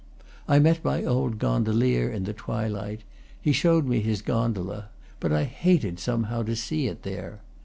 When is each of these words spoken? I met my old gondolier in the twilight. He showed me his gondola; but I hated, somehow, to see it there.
I 0.47 0.57
met 0.57 0.83
my 0.83 1.05
old 1.05 1.37
gondolier 1.37 2.09
in 2.09 2.23
the 2.23 2.33
twilight. 2.33 3.01
He 3.39 3.51
showed 3.51 3.85
me 3.85 4.01
his 4.01 4.23
gondola; 4.23 4.89
but 5.19 5.31
I 5.31 5.43
hated, 5.43 5.99
somehow, 5.99 6.41
to 6.41 6.55
see 6.55 6.87
it 6.87 7.03
there. 7.03 7.41